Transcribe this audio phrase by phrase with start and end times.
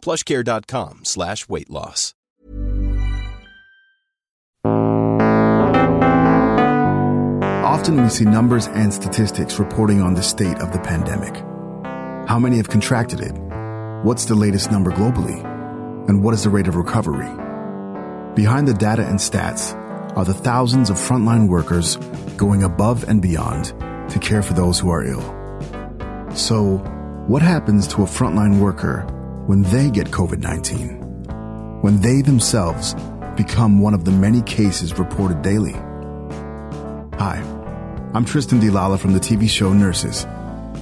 [0.00, 2.14] plushcare.com slash weight loss.
[7.80, 11.34] Often we see numbers and statistics reporting on the state of the pandemic.
[12.28, 13.32] How many have contracted it?
[14.02, 15.44] What's the latest number globally?
[16.08, 17.30] And what is the rate of recovery?
[18.34, 19.74] Behind the data and stats
[20.16, 21.96] are the thousands of frontline workers
[22.36, 23.66] going above and beyond
[24.10, 26.36] to care for those who are ill.
[26.36, 26.78] So,
[27.26, 29.06] what happens to a frontline worker
[29.46, 31.80] when they get COVID 19?
[31.82, 32.94] When they themselves
[33.36, 35.72] become one of the many cases reported daily?
[37.18, 37.42] Hi,
[38.14, 38.70] I'm Tristan D.
[38.70, 40.26] Lalla from the TV show Nurses.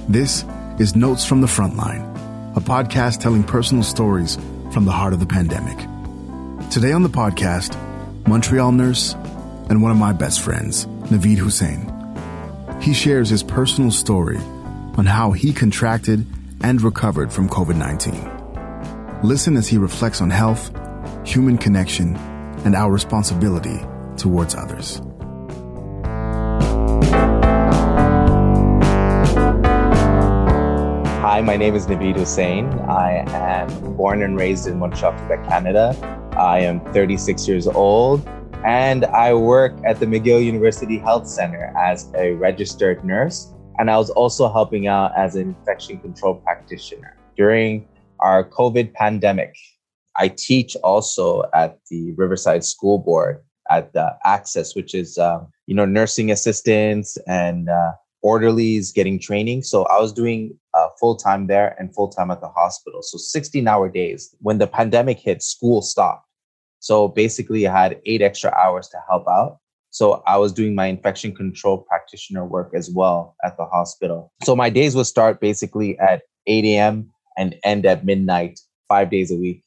[0.07, 0.45] This
[0.79, 2.05] is Notes from the Frontline,
[2.55, 4.37] a podcast telling personal stories
[4.71, 5.77] from the heart of the pandemic.
[6.69, 7.77] Today on the podcast,
[8.27, 9.13] Montreal nurse
[9.69, 11.93] and one of my best friends, Naveed Hussain.
[12.81, 14.37] He shares his personal story
[14.97, 16.25] on how he contracted
[16.61, 18.28] and recovered from COVID 19.
[19.23, 20.71] Listen as he reflects on health,
[21.27, 22.15] human connection,
[22.63, 23.77] and our responsibility
[24.15, 25.01] towards others.
[31.19, 32.69] Hi, my name is Naveed Hussain.
[32.87, 35.93] I am born and raised in Montreal, Quebec, Canada.
[36.37, 38.25] I am 36 years old
[38.63, 43.53] and I work at the McGill University Health Center as a registered nurse.
[43.79, 47.85] And I was also helping out as an infection control practitioner during
[48.21, 49.55] our COVID pandemic.
[50.15, 55.75] I teach also at the Riverside School Board at the Access, which is uh, you
[55.75, 59.63] know nursing assistants and uh, orderlies getting training.
[59.63, 63.01] So I was doing uh, full time there and full time at the hospital.
[63.01, 64.35] So 16 hour days.
[64.39, 66.25] When the pandemic hit, school stopped.
[66.79, 69.59] So basically, I had eight extra hours to help out.
[69.91, 74.31] So I was doing my infection control practitioner work as well at the hospital.
[74.43, 77.11] So my days would start basically at 8 a.m.
[77.39, 79.63] and end at midnight, five days a week.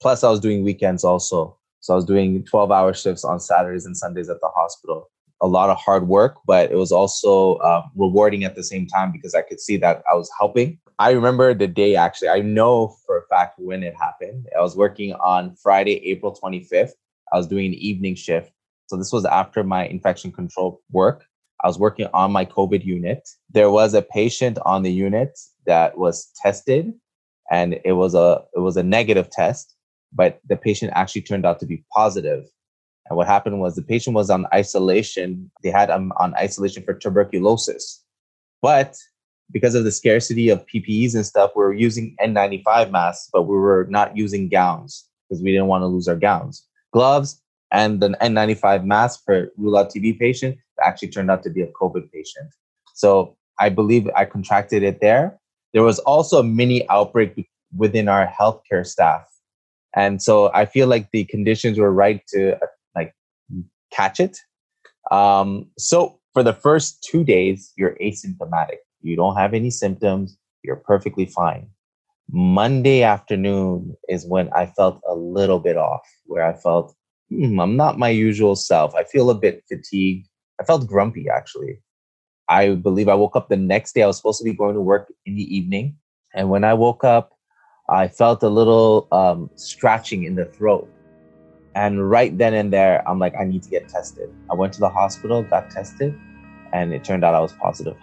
[0.00, 1.58] Plus, I was doing weekends also.
[1.80, 5.10] So I was doing 12 hour shifts on Saturdays and Sundays at the hospital
[5.40, 9.12] a lot of hard work, but it was also uh, rewarding at the same time
[9.12, 10.78] because I could see that I was helping.
[10.98, 14.46] I remember the day actually, I know for a fact when it happened.
[14.56, 16.92] I was working on Friday, April 25th.
[17.32, 18.52] I was doing an evening shift.
[18.86, 21.24] So this was after my infection control work.
[21.62, 23.28] I was working on my COVID unit.
[23.50, 26.92] There was a patient on the unit that was tested
[27.50, 29.74] and it was a it was a negative test,
[30.12, 32.44] but the patient actually turned out to be positive
[33.08, 35.50] and what happened was the patient was on isolation.
[35.62, 38.02] They had um, on isolation for tuberculosis.
[38.62, 38.96] But
[39.52, 43.56] because of the scarcity of PPEs and stuff, we were using N95 masks, but we
[43.56, 46.66] were not using gowns because we didn't want to lose our gowns.
[46.92, 47.40] Gloves
[47.70, 51.68] and the N95 mask for rule out TB patient actually turned out to be a
[51.68, 52.50] COVID patient.
[52.94, 55.38] So I believe I contracted it there.
[55.72, 59.26] There was also a mini outbreak within our healthcare staff.
[59.94, 62.58] And so I feel like the conditions were right to
[62.94, 63.14] like
[63.92, 64.38] catch it.
[65.10, 68.78] Um, so for the first two days, you're asymptomatic.
[69.02, 70.36] You don't have any symptoms.
[70.62, 71.68] You're perfectly fine.
[72.30, 76.94] Monday afternoon is when I felt a little bit off, where I felt,
[77.30, 78.94] hmm, I'm not my usual self.
[78.94, 80.26] I feel a bit fatigued.
[80.60, 81.80] I felt grumpy, actually.
[82.48, 84.02] I believe I woke up the next day.
[84.02, 85.96] I was supposed to be going to work in the evening.
[86.34, 87.32] And when I woke up,
[87.88, 90.88] I felt a little um, scratching in the throat.
[91.74, 94.32] And right then and there, I'm like, I need to get tested.
[94.50, 96.18] I went to the hospital, got tested,
[96.72, 97.96] and it turned out I was positive.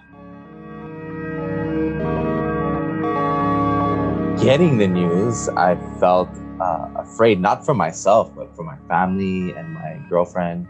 [4.41, 9.73] Getting the news, I felt uh, afraid, not for myself, but for my family and
[9.73, 10.67] my girlfriend.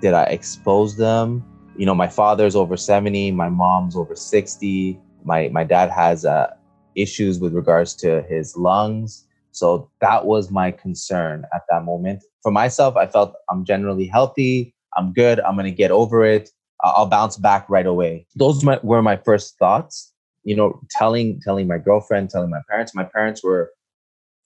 [0.00, 1.44] Did I expose them?
[1.76, 5.00] You know, my father's over 70, my mom's over 60.
[5.24, 6.48] My, my dad has uh,
[6.94, 9.26] issues with regards to his lungs.
[9.52, 14.74] So that was my concern at that moment for myself, I felt I'm generally healthy.
[14.96, 15.40] I'm good.
[15.40, 16.50] I'm going to get over it.
[16.82, 18.26] I'll bounce back right away.
[18.34, 20.12] Those were my first thoughts.
[20.42, 22.94] You know, telling telling my girlfriend, telling my parents.
[22.94, 23.72] My parents were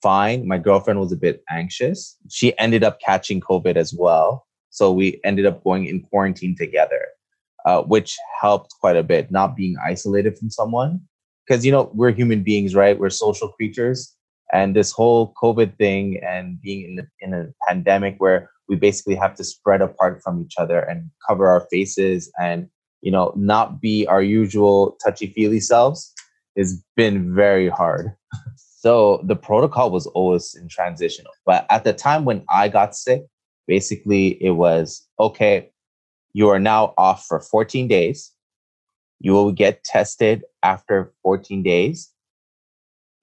[0.03, 0.45] fine.
[0.45, 2.17] My girlfriend was a bit anxious.
[2.29, 4.45] She ended up catching COVID as well.
[4.71, 7.07] So we ended up going in quarantine together,
[7.65, 11.01] uh, which helped quite a bit, not being isolated from someone.
[11.45, 12.97] Because, you know, we're human beings, right?
[12.97, 14.15] We're social creatures.
[14.53, 19.35] And this whole COVID thing and being in, in a pandemic where we basically have
[19.35, 22.67] to spread apart from each other and cover our faces and
[23.01, 26.13] you know not be our usual touchy feely selves
[26.57, 28.11] has been very hard.
[28.85, 31.31] So the protocol was always in transitional.
[31.43, 33.23] But at the time when I got sick,
[33.65, 35.71] basically it was okay,
[36.35, 38.33] you are now off for 14 days.
[39.21, 42.11] You will get tested after 14 days.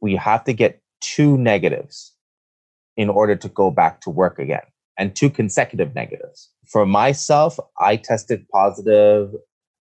[0.01, 2.15] We have to get two negatives
[2.97, 4.63] in order to go back to work again
[4.97, 6.49] and two consecutive negatives.
[6.67, 9.35] For myself, I tested positive,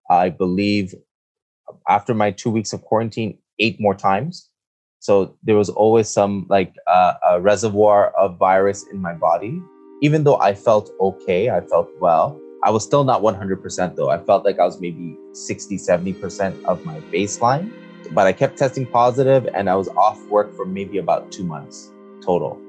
[0.09, 0.93] I believe,
[1.87, 4.49] after my two weeks of quarantine, eight more times.
[4.99, 9.57] So there was always some like uh, a reservoir of virus in my body.
[10.01, 14.09] Even though I felt okay, I felt well, I was still not 100% though.
[14.11, 17.71] I felt like I was maybe 60, 70% of my baseline.
[18.11, 21.91] But I kept testing positive and I was off work for maybe about two months
[22.21, 22.61] total.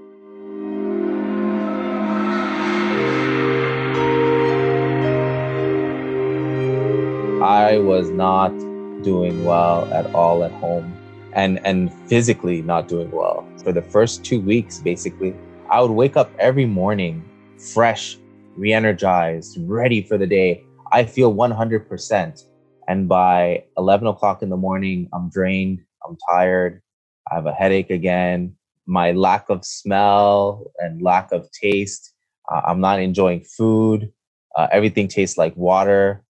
[7.44, 8.56] I was not
[9.02, 10.96] doing well at all at home
[11.34, 13.44] and and physically not doing well.
[13.62, 15.34] For the first 2 weeks basically,
[15.68, 17.22] I would wake up every morning
[17.58, 18.16] fresh,
[18.56, 20.64] re-energized, ready for the day.
[20.92, 22.44] I feel 100%.
[22.88, 26.82] And by 11 o'clock in the morning, I'm drained, I'm tired,
[27.30, 28.56] I have a headache again.
[28.86, 32.12] My lack of smell and lack of taste,
[32.52, 34.12] uh, I'm not enjoying food.
[34.56, 36.24] Uh, everything tastes like water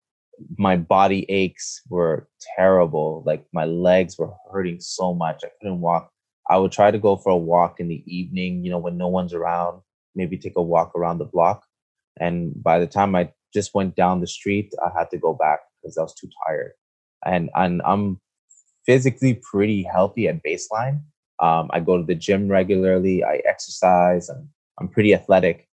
[0.56, 3.22] my body aches were terrible.
[3.26, 5.42] Like my legs were hurting so much.
[5.44, 6.10] I couldn't walk.
[6.48, 9.08] I would try to go for a walk in the evening, you know, when no
[9.08, 9.82] one's around,
[10.14, 11.64] maybe take a walk around the block.
[12.20, 15.60] And by the time I just went down the street, I had to go back
[15.82, 16.72] because I was too tired.
[17.24, 18.20] And and I'm
[18.86, 21.02] physically pretty healthy at baseline.
[21.40, 23.24] Um, I go to the gym regularly.
[23.24, 24.28] I exercise.
[24.28, 24.48] and
[24.80, 25.68] I'm pretty athletic.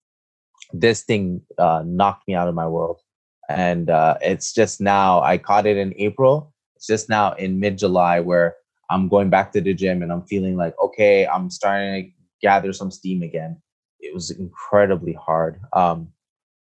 [0.73, 3.01] This thing uh, knocked me out of my world
[3.49, 8.21] and uh, it's just now i caught it in april it's just now in mid-july
[8.21, 8.57] where
[8.91, 12.11] i'm going back to the gym and i'm feeling like okay i'm starting to
[12.41, 13.61] gather some steam again
[14.01, 16.09] it was incredibly hard um,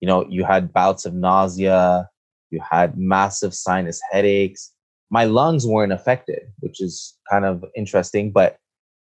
[0.02, 2.10] you know you had bouts of nausea
[2.50, 4.74] you had massive sinus headaches
[5.10, 8.58] my lungs weren't affected which is kind of interesting but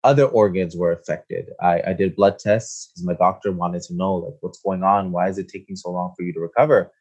[0.04, 4.16] other organs were affected i, I did blood tests because my doctor wanted to know
[4.16, 6.92] like what's going on why is it taking so long for you to recover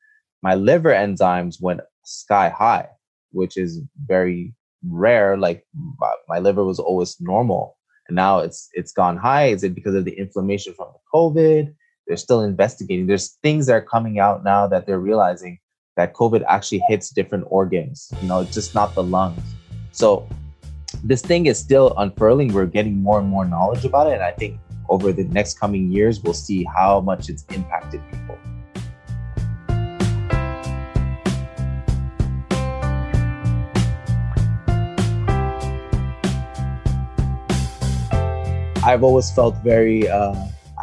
[0.42, 2.88] my liver enzymes went sky high,
[3.30, 4.54] which is very
[4.88, 5.36] rare.
[5.36, 5.64] Like
[6.28, 7.78] my liver was always normal,
[8.08, 9.46] and now it's it's gone high.
[9.46, 11.74] Is it because of the inflammation from the COVID?
[12.06, 13.06] They're still investigating.
[13.06, 15.58] There's things that are coming out now that they're realizing
[15.96, 18.12] that COVID actually hits different organs.
[18.20, 19.40] You know, it's just not the lungs.
[19.92, 20.28] So
[21.04, 22.52] this thing is still unfurling.
[22.52, 24.58] We're getting more and more knowledge about it, and I think
[24.88, 28.38] over the next coming years, we'll see how much it's impacted people.
[38.84, 40.34] I've always felt very, uh,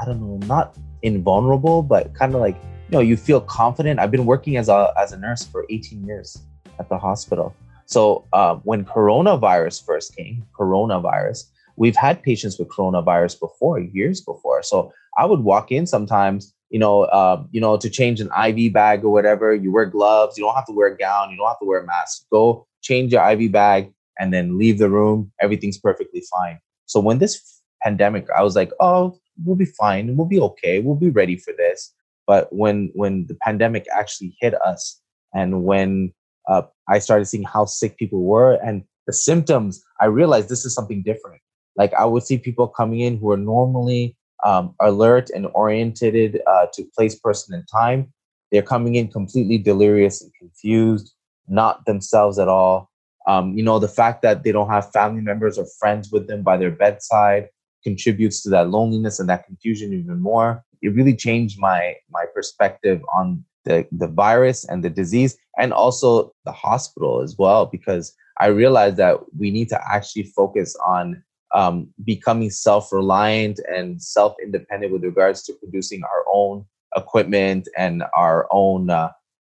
[0.01, 3.99] I don't know, not invulnerable, but kind of like, you know, you feel confident.
[3.99, 6.37] I've been working as a, as a nurse for 18 years
[6.79, 7.55] at the hospital.
[7.85, 14.61] So uh, when coronavirus first came, coronavirus, we've had patients with coronavirus before, years before.
[14.63, 18.73] So I would walk in sometimes, you know, uh, you know, to change an IV
[18.73, 19.55] bag or whatever.
[19.55, 20.37] You wear gloves.
[20.37, 21.31] You don't have to wear a gown.
[21.31, 22.25] You don't have to wear a mask.
[22.31, 25.31] Go change your IV bag and then leave the room.
[25.41, 26.59] Everything's perfectly fine.
[26.85, 30.15] So when this pandemic, I was like, oh, we'll be fine.
[30.15, 30.79] We'll be okay.
[30.79, 31.93] We'll be ready for this.
[32.27, 35.01] But when when the pandemic actually hit us,
[35.33, 36.13] and when
[36.47, 40.73] uh, I started seeing how sick people were and the symptoms, I realized this is
[40.73, 41.41] something different.
[41.75, 46.67] Like I would see people coming in who are normally um, alert and oriented uh,
[46.73, 48.13] to place, person, and time.
[48.51, 51.13] They're coming in completely delirious and confused,
[51.47, 52.89] not themselves at all.
[53.27, 56.41] Um, you know, the fact that they don't have family members or friends with them
[56.41, 57.49] by their bedside,
[57.83, 60.63] contributes to that loneliness and that confusion even more.
[60.81, 66.33] It really changed my my perspective on the, the virus and the disease and also
[66.45, 71.21] the hospital as well because I realized that we need to actually focus on
[71.53, 78.89] um, becoming self-reliant and self-independent with regards to producing our own equipment and our own
[78.89, 79.09] uh,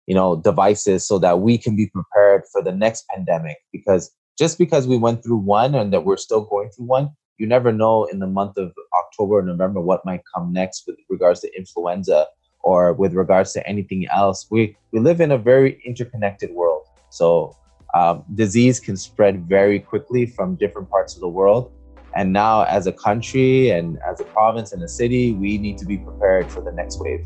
[0.06, 4.58] you know devices so that we can be prepared for the next pandemic because just
[4.58, 8.04] because we went through one and that we're still going through one you never know
[8.04, 8.72] in the month of
[9.04, 12.26] October or November what might come next with regards to influenza
[12.62, 14.46] or with regards to anything else.
[14.50, 17.56] We we live in a very interconnected world, so
[17.94, 21.72] um, disease can spread very quickly from different parts of the world,
[22.14, 25.84] And now, as a country and as a province and a city, we need to
[25.84, 27.22] be prepared for the next wave.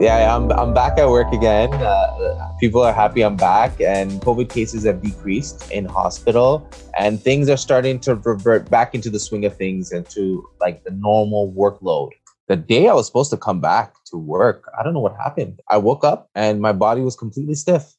[0.00, 1.72] Yeah, I'm, I'm back at work again.
[1.72, 7.48] Uh, people are happy I'm back, and COVID cases have decreased in hospital, and things
[7.48, 11.52] are starting to revert back into the swing of things and to like the normal
[11.52, 12.10] workload.
[12.46, 15.60] The day I was supposed to come back to work, I don't know what happened.
[15.68, 17.94] I woke up and my body was completely stiff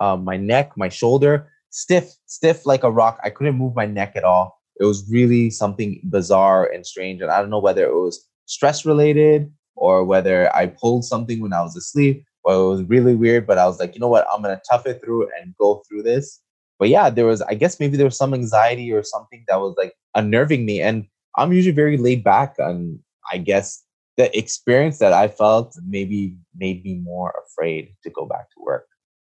[0.00, 3.18] um, my neck, my shoulder, stiff, stiff like a rock.
[3.24, 4.60] I couldn't move my neck at all.
[4.80, 7.22] It was really something bizarre and strange.
[7.22, 11.52] And I don't know whether it was stress related or whether I pulled something when
[11.52, 13.46] I was asleep or it was really weird.
[13.46, 14.26] But I was like, you know what?
[14.32, 16.40] I'm to tough it through and go through this.
[16.78, 19.74] But yeah, there was, I guess maybe there was some anxiety or something that was
[19.78, 20.80] like unnerving me.
[20.80, 22.54] And I'm usually very laid back.
[22.58, 22.98] And
[23.32, 23.82] I guess
[24.16, 28.86] the experience that I felt maybe made me more afraid to go back to work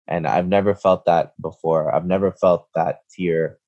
[0.08, 1.94] and I've never felt that before.
[1.94, 3.58] I've never felt that fear,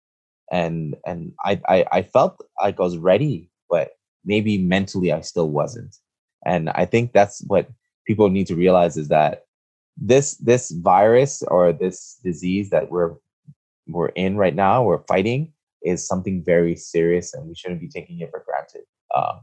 [0.50, 3.90] and and I, I I felt like I was ready, but
[4.24, 5.96] maybe mentally I still wasn't.
[6.48, 7.68] And I think that's what
[8.06, 9.44] people need to realize is that
[9.96, 13.14] this this virus or this disease that we're
[13.86, 15.52] we're in right now, we're fighting,
[15.82, 18.84] is something very serious, and we shouldn't be taking it for granted.
[19.14, 19.40] Um,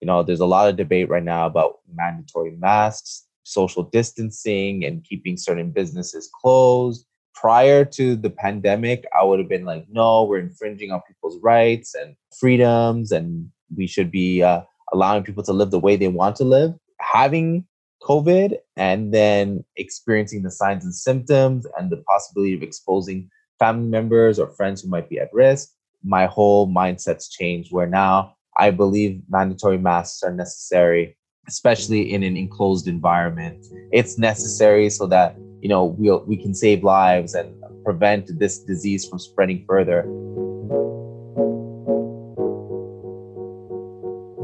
[0.00, 5.02] you know, there's a lot of debate right now about mandatory masks social distancing and
[5.04, 7.06] keeping certain businesses closed.
[7.34, 11.94] Prior to the pandemic, I would have been like, no, we're infringing on people's rights
[11.94, 16.36] and freedoms, and we should be uh, allowing people to live the way they want
[16.36, 16.74] to live.
[17.00, 17.66] Having
[18.02, 24.38] COVID and then experiencing the signs and symptoms and the possibility of exposing family members
[24.38, 25.70] or friends who might be at risk,
[26.04, 31.16] my whole mindset's changed where now I believe mandatory masks are necessary
[31.48, 33.66] especially in an enclosed environment.
[33.90, 37.52] It's necessary so that you know we we'll, we can save lives and
[37.84, 40.04] prevent this disease from spreading further.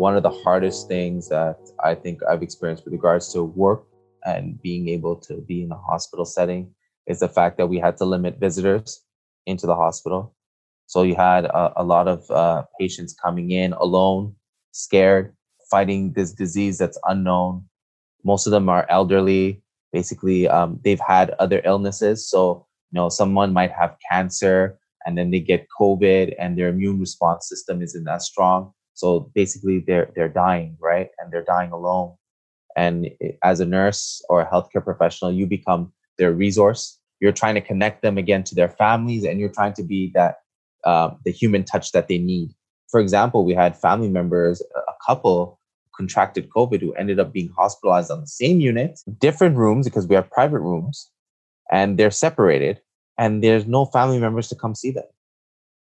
[0.05, 3.87] One of the hardest things that I think I've experienced with regards to work
[4.27, 6.75] and being able to be in a hospital setting
[7.07, 9.03] is the fact that we had to limit visitors
[9.47, 10.35] into the hospital.
[10.89, 14.35] So you had a, a lot of uh, patients coming in alone,
[14.73, 15.35] scared,
[15.71, 17.65] fighting this disease that's unknown.
[18.25, 19.63] Most of them are elderly.
[19.91, 22.29] Basically, um, they've had other illnesses.
[22.29, 27.01] So, you know, someone might have cancer and then they get COVID and their immune
[27.01, 28.75] response system isn't that strong.
[28.95, 31.09] So basically, they're they're dying, right?
[31.19, 32.15] And they're dying alone.
[32.77, 33.11] And
[33.43, 36.99] as a nurse or a healthcare professional, you become their resource.
[37.21, 40.37] You're trying to connect them again to their families, and you're trying to be that
[40.85, 42.51] uh, the human touch that they need
[42.95, 45.59] for example, we had family members, a couple
[45.97, 50.15] contracted COVID who ended up being hospitalized on the same unit, different rooms because we
[50.15, 51.11] have private rooms,
[51.73, 52.81] and they're separated,
[53.19, 55.09] and there's no family members to come see them.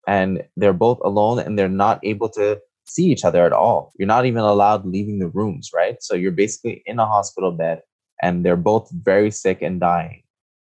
[0.08, 2.62] And they're both alone and they're not able to
[2.94, 3.92] see each other at all.
[3.98, 5.98] You're not even allowed leaving the rooms, right?
[6.02, 7.82] So you're basically in a hospital bed
[8.22, 10.24] and they're both very sick and dying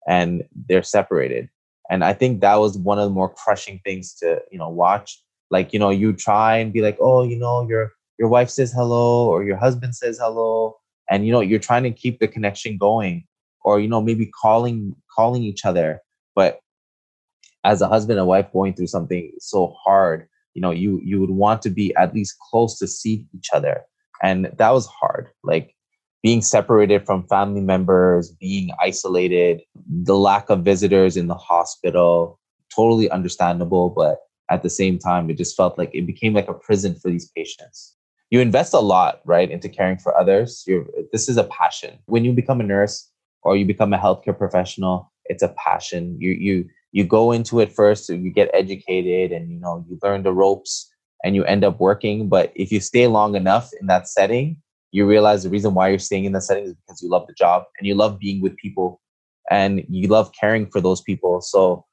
[0.08, 1.48] and they're separated.
[1.90, 5.20] And I think that was one of the more crushing things to, you know, watch
[5.50, 8.72] like you know you try and be like oh you know your your wife says
[8.72, 10.76] hello or your husband says hello
[11.10, 13.24] and you know you're trying to keep the connection going
[13.64, 16.00] or you know maybe calling calling each other
[16.34, 16.58] but
[17.64, 21.30] as a husband and wife going through something so hard you know you you would
[21.30, 23.82] want to be at least close to see each other
[24.22, 25.74] and that was hard like
[26.22, 32.38] being separated from family members being isolated the lack of visitors in the hospital
[32.74, 34.18] totally understandable but
[34.50, 37.30] at the same time, it just felt like it became like a prison for these
[37.36, 37.96] patients.
[38.30, 40.64] You invest a lot, right, into caring for others.
[40.66, 41.98] You're, this is a passion.
[42.06, 43.10] When you become a nurse
[43.42, 46.16] or you become a healthcare professional, it's a passion.
[46.20, 50.22] You you you go into it first, you get educated, and you know you learn
[50.22, 50.88] the ropes,
[51.24, 52.28] and you end up working.
[52.28, 54.56] But if you stay long enough in that setting,
[54.92, 57.34] you realize the reason why you're staying in that setting is because you love the
[57.34, 59.00] job and you love being with people,
[59.50, 61.40] and you love caring for those people.
[61.40, 61.84] So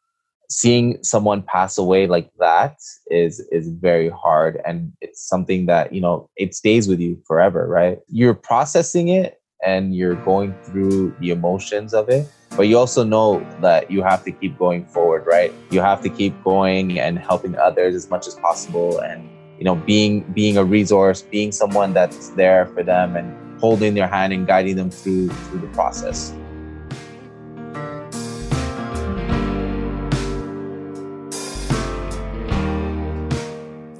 [0.51, 2.75] seeing someone pass away like that
[3.09, 7.65] is is very hard and it's something that you know it stays with you forever
[7.69, 13.03] right you're processing it and you're going through the emotions of it but you also
[13.03, 17.17] know that you have to keep going forward right you have to keep going and
[17.17, 21.93] helping others as much as possible and you know being being a resource being someone
[21.93, 26.33] that's there for them and holding their hand and guiding them through through the process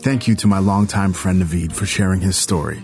[0.04, 2.84] Thank you to my longtime friend Naveed for sharing his story.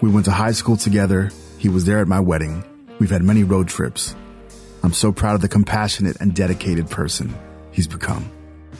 [0.00, 1.30] We went to high school together.
[1.58, 2.62] He was there at my wedding.
[3.00, 4.14] We've had many road trips.
[4.82, 7.34] I'm so proud of the compassionate and dedicated person
[7.72, 8.30] he's become.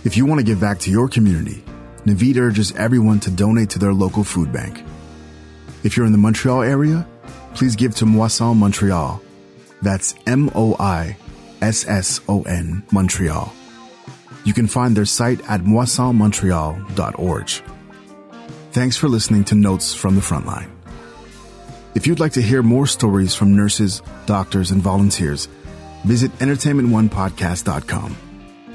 [0.05, 1.64] If you want to give back to your community,
[2.05, 4.83] Naveed urges everyone to donate to their local food bank.
[5.85, 7.07] If you're in the Montreal area,
[7.55, 9.21] please give to Moisson Montreal.
[9.83, 11.17] That's M O I
[11.61, 13.52] S S O N Montreal.
[14.45, 17.49] You can find their site at moissonmontreal.org.
[18.73, 20.71] Thanks for listening to Notes from the Frontline.
[21.95, 25.49] If you'd like to hear more stories from nurses, doctors, and volunteers,
[26.05, 28.17] visit entertainmentonepodcast.com.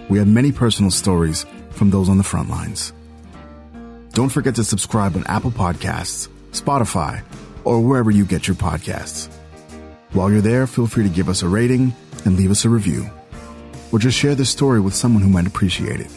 [0.10, 2.94] We have many personal stories from those on the front lines.
[4.12, 7.24] Don't forget to subscribe on Apple Podcasts, Spotify,
[7.64, 9.28] or wherever you get your podcasts.
[10.12, 13.10] While you're there, feel free to give us a rating and leave us a review.
[13.92, 16.12] Or just share this story with someone who might appreciate it.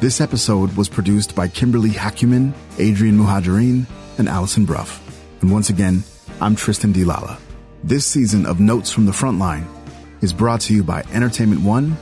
[0.00, 3.86] This episode was produced by Kimberly Hacuman, Adrian Muhajirin,
[4.18, 5.00] and Allison Bruff.
[5.40, 6.04] And once again,
[6.40, 7.04] I'm Tristan D.
[7.04, 7.38] Lalla.
[7.82, 9.66] This season of Notes from the Frontline
[10.20, 11.96] is brought to you by Entertainment One,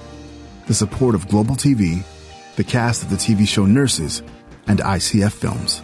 [0.67, 2.05] the support of Global TV,
[2.57, 4.23] the cast of the TV show Nurses,
[4.67, 5.83] and ICF Films.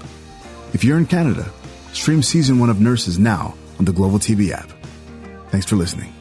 [0.72, 1.48] If you're in Canada,
[1.92, 4.70] stream season one of Nurses now on the Global TV app.
[5.50, 6.12] Thanks for listening.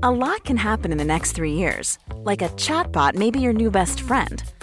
[0.00, 1.98] A lot can happen in the next three years.
[2.22, 4.42] Like a chatbot may be your new best friend.